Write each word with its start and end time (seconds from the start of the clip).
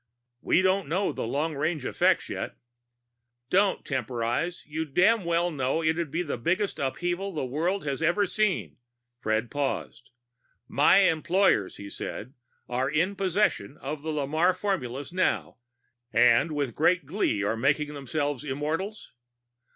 "We 0.41 0.63
don't 0.63 0.87
know 0.89 1.11
the 1.11 1.27
long 1.27 1.53
range 1.53 1.85
effects 1.85 2.27
yet" 2.27 2.55
"Don't 3.51 3.85
temporize. 3.85 4.63
You 4.65 4.83
damned 4.83 5.25
well 5.25 5.51
know 5.51 5.83
it'd 5.83 6.09
be 6.09 6.23
the 6.23 6.39
biggest 6.39 6.79
upheaval 6.79 7.31
the 7.33 7.45
world 7.45 7.85
has 7.85 8.01
ever 8.01 8.25
seen." 8.25 8.77
Fred 9.19 9.51
paused. 9.51 10.09
"My 10.67 11.01
employers," 11.01 11.77
he 11.77 11.87
said, 11.87 12.33
"are 12.67 12.89
in 12.89 13.15
possession 13.15 13.77
of 13.77 14.01
the 14.01 14.09
Lamarre 14.11 14.55
formulas 14.55 15.13
now." 15.13 15.57
"And 16.11 16.51
with 16.53 16.73
great 16.73 17.05
glee 17.05 17.43
are 17.43 17.53
busy 17.55 17.61
making 17.61 17.93
themselves 17.93 18.43
immortals." 18.43 19.11